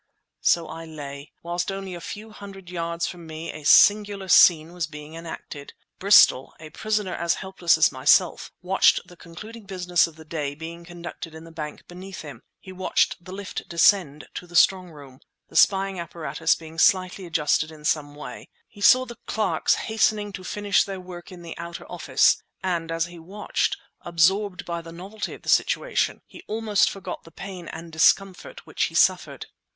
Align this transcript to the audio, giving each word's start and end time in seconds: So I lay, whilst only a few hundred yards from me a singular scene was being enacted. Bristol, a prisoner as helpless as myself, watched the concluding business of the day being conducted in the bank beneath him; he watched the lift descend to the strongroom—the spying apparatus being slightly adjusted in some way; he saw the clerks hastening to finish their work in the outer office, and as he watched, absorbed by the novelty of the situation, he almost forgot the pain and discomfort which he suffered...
So 0.41 0.67
I 0.67 0.85
lay, 0.85 1.31
whilst 1.43 1.71
only 1.71 1.93
a 1.93 2.01
few 2.01 2.31
hundred 2.31 2.71
yards 2.71 3.05
from 3.05 3.27
me 3.27 3.51
a 3.51 3.63
singular 3.63 4.29
scene 4.29 4.73
was 4.73 4.87
being 4.87 5.13
enacted. 5.13 5.73
Bristol, 5.99 6.55
a 6.59 6.71
prisoner 6.71 7.13
as 7.13 7.35
helpless 7.35 7.77
as 7.77 7.91
myself, 7.91 8.51
watched 8.63 9.01
the 9.07 9.15
concluding 9.15 9.65
business 9.65 10.07
of 10.07 10.15
the 10.15 10.25
day 10.25 10.55
being 10.55 10.83
conducted 10.83 11.35
in 11.35 11.43
the 11.43 11.51
bank 11.51 11.87
beneath 11.87 12.21
him; 12.23 12.41
he 12.59 12.71
watched 12.71 13.23
the 13.23 13.31
lift 13.31 13.69
descend 13.69 14.25
to 14.33 14.47
the 14.47 14.55
strongroom—the 14.55 15.55
spying 15.55 15.99
apparatus 15.99 16.55
being 16.55 16.79
slightly 16.79 17.27
adjusted 17.27 17.69
in 17.71 17.85
some 17.85 18.15
way; 18.15 18.49
he 18.67 18.81
saw 18.81 19.05
the 19.05 19.19
clerks 19.27 19.75
hastening 19.85 20.33
to 20.33 20.43
finish 20.43 20.83
their 20.83 20.99
work 20.99 21.31
in 21.31 21.43
the 21.43 21.55
outer 21.59 21.85
office, 21.85 22.41
and 22.63 22.91
as 22.91 23.05
he 23.05 23.19
watched, 23.19 23.77
absorbed 24.01 24.65
by 24.65 24.81
the 24.81 24.91
novelty 24.91 25.35
of 25.35 25.43
the 25.43 25.47
situation, 25.47 26.23
he 26.25 26.41
almost 26.47 26.89
forgot 26.89 27.23
the 27.23 27.29
pain 27.29 27.67
and 27.67 27.91
discomfort 27.91 28.65
which 28.65 28.85
he 28.85 28.95
suffered... 28.95 29.45